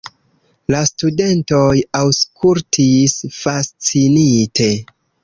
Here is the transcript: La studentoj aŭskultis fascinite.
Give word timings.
La 0.75 0.79
studentoj 0.89 1.75
aŭskultis 1.99 3.13
fascinite. 3.37 4.71